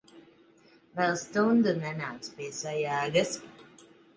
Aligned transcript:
Vēl 0.99 1.13
stundu 1.25 1.75
nenāks 1.83 2.35
pie 2.39 2.51
sajēgas. 2.63 3.39